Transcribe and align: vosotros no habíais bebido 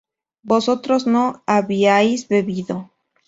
vosotros 0.41 1.05
no 1.05 1.43
habíais 1.45 2.27
bebido 2.27 2.89